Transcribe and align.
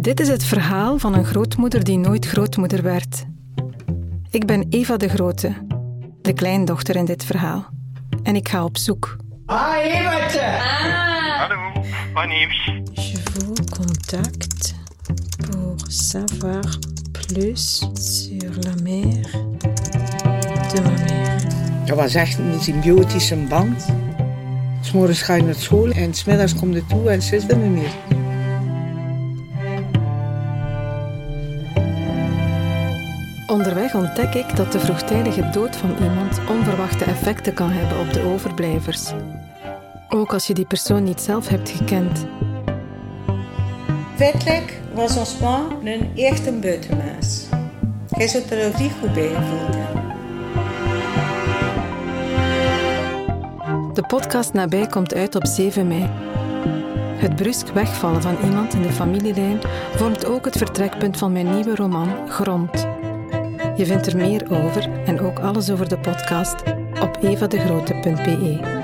Dit 0.00 0.20
is 0.20 0.28
het 0.28 0.44
verhaal 0.44 0.98
van 0.98 1.14
een 1.14 1.24
grootmoeder 1.24 1.84
die 1.84 1.98
nooit 1.98 2.26
grootmoeder 2.26 2.82
werd. 2.82 3.24
Ik 4.30 4.46
ben 4.46 4.66
Eva 4.70 4.96
de 4.96 5.08
Grote, 5.08 5.52
de 6.22 6.32
kleindochter 6.32 6.96
in 6.96 7.04
dit 7.04 7.24
verhaal. 7.24 7.66
En 8.22 8.36
ik 8.36 8.48
ga 8.48 8.64
op 8.64 8.76
zoek. 8.76 9.16
Ah, 9.46 9.76
Evertje! 9.84 10.40
Hallo, 11.38 11.72
wat 12.14 12.26
nieuws? 12.26 12.64
Je 12.92 13.18
vous 13.32 13.60
contacte 13.70 14.74
pour 15.50 15.74
savoir 15.86 16.78
plus 17.10 17.88
sur 17.92 18.50
la 18.60 18.74
mère 18.82 19.30
de 20.74 20.80
ma 20.82 20.90
mère. 20.90 21.46
Dat 21.84 21.96
was 21.96 22.14
echt 22.14 22.38
een 22.38 22.60
symbiotische 22.60 23.36
band. 23.36 23.86
S'morgens 24.80 25.22
ga 25.22 25.34
je 25.34 25.42
naar 25.42 25.54
school 25.54 25.90
en 25.90 26.14
smiddags 26.14 26.54
komt 26.54 26.74
je 26.74 26.86
toe 26.86 27.10
en 27.10 27.22
ze 27.22 27.36
is 27.36 27.48
er 27.48 27.56
niet 27.56 27.70
meer. 27.70 28.17
Onderweg 33.58 33.94
ontdek 33.94 34.34
ik 34.34 34.56
dat 34.56 34.72
de 34.72 34.80
vroegtijdige 34.80 35.50
dood 35.50 35.76
van 35.76 35.90
iemand 36.02 36.40
onverwachte 36.48 37.04
effecten 37.04 37.54
kan 37.54 37.70
hebben 37.70 37.98
op 37.98 38.12
de 38.12 38.22
overblijvers. 38.22 39.12
Ook 40.08 40.32
als 40.32 40.46
je 40.46 40.54
die 40.54 40.66
persoon 40.66 41.02
niet 41.02 41.20
zelf 41.20 41.48
hebt 41.48 41.70
gekend. 41.70 42.26
Feitelijk 44.16 44.80
was 44.94 45.16
ons 45.16 45.38
ma 45.38 45.66
een 45.84 46.10
echte 46.16 46.52
buitenmens. 46.52 47.46
Jij 48.16 48.28
zult 48.28 48.50
er 48.50 48.66
ook 48.66 48.78
niet 48.78 48.92
goed 49.00 49.12
bij 49.12 49.28
hebben. 49.32 49.86
De 53.94 54.02
podcast 54.06 54.52
Nabij 54.52 54.86
komt 54.86 55.14
uit 55.14 55.34
op 55.34 55.46
7 55.46 55.86
mei. 55.86 56.10
Het 57.16 57.36
brusk 57.36 57.68
wegvallen 57.68 58.22
van 58.22 58.36
iemand 58.44 58.74
in 58.74 58.82
de 58.82 58.92
familielijn 58.92 59.60
vormt 59.94 60.26
ook 60.26 60.44
het 60.44 60.56
vertrekpunt 60.56 61.16
van 61.16 61.32
mijn 61.32 61.50
nieuwe 61.50 61.74
roman 61.74 62.28
Grond. 62.28 62.86
Je 63.78 63.86
vindt 63.86 64.06
er 64.06 64.16
meer 64.16 64.42
over 64.50 64.90
en 65.06 65.20
ook 65.20 65.38
alles 65.38 65.70
over 65.70 65.88
de 65.88 65.98
podcast 65.98 66.62
op 67.00 67.18
evadegrote.be. 67.22 68.77